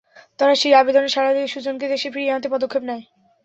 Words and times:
তারা 0.39 0.53
সেই 0.55 0.73
আবেদনে 0.73 1.09
সাড়া 1.09 1.31
দিয়ে 1.33 1.47
সুজনকে 1.47 1.85
দেশে 1.87 2.07
ফিরিয়ে 2.13 2.33
আনতে 2.35 2.47
পদক্ষেপ 2.53 2.83
নেয়। 2.89 3.03